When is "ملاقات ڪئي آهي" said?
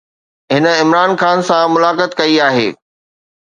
1.75-2.67